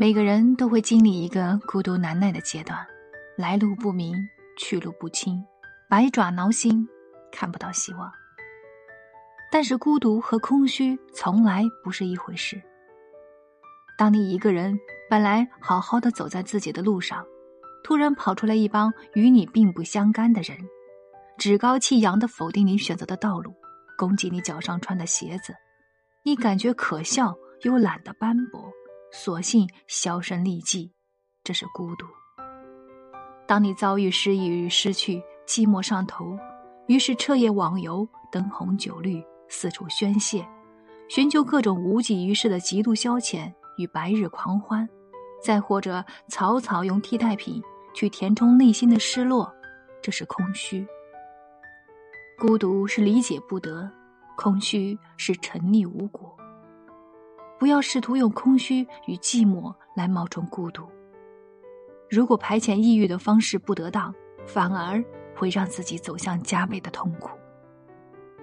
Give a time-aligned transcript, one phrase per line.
[0.00, 2.86] 每个人都会经历一个孤独难耐的阶段，
[3.36, 4.14] 来路不明，
[4.56, 5.44] 去路不清，
[5.90, 6.86] 百爪挠心，
[7.32, 8.08] 看不到希望。
[9.50, 12.62] 但是孤独和空虚从来不是一回事。
[13.98, 14.78] 当你一个人
[15.10, 17.26] 本来好好的走在自己的路上，
[17.82, 20.56] 突然跑出来一帮与你并不相干的人，
[21.38, 23.52] 趾高气扬的否定你选择的道路，
[23.96, 25.52] 攻击你脚上穿的鞋子，
[26.22, 28.67] 你感觉可笑又懒得斑驳。
[29.10, 30.92] 索性销声匿迹，
[31.42, 32.06] 这是孤独。
[33.46, 36.38] 当你遭遇失意与失去，寂寞上头，
[36.86, 40.46] 于是彻夜网游，灯红酒绿，四处宣泄，
[41.08, 44.86] 寻求各种无济于事的极度消遣与白日狂欢，
[45.42, 47.62] 再或者草草用替代品
[47.94, 49.50] 去填充内心的失落，
[50.02, 50.86] 这是空虚。
[52.38, 53.90] 孤独是理解不得，
[54.36, 56.27] 空虚是沉溺无果。
[57.58, 60.86] 不要试图用空虚与寂寞来冒充孤独。
[62.08, 64.14] 如果排遣抑郁的方式不得当，
[64.46, 65.04] 反而
[65.36, 67.30] 会让自己走向加倍的痛苦。